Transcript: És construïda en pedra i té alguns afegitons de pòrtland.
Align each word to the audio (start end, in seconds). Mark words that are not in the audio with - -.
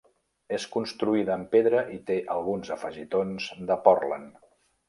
És 0.57 0.63
construïda 0.75 1.35
en 1.35 1.43
pedra 1.51 1.83
i 1.97 1.99
té 2.09 2.17
alguns 2.39 2.75
afegitons 2.79 3.47
de 3.71 3.81
pòrtland. 3.89 4.35